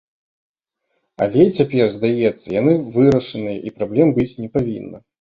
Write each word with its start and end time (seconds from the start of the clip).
Але 1.25 1.41
цяпер, 1.59 1.85
здаецца, 1.93 2.47
яны 2.59 2.73
вырашаныя 2.99 3.57
і 3.67 3.79
праблем 3.81 4.07
быць 4.21 4.31
не 4.45 4.49
павінна. 4.61 5.09